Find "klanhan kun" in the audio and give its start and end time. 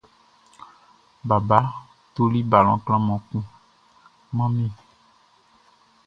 2.85-3.43